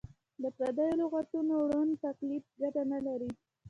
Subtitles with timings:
[0.41, 3.31] د پردیو لغتونو ړوند تقلید ګټه نه لري.